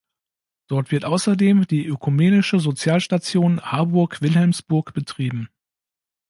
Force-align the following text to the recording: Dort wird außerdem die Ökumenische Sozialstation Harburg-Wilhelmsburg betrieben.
Dort 0.65 0.89
wird 0.89 1.05
außerdem 1.05 1.67
die 1.67 1.85
Ökumenische 1.85 2.59
Sozialstation 2.59 3.61
Harburg-Wilhelmsburg 3.61 4.95
betrieben. 4.95 5.49